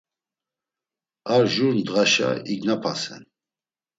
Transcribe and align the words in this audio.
Ar 1.33 1.43
jur 1.53 1.73
ndğaşa 1.79 2.29
ignapasen. 2.53 3.23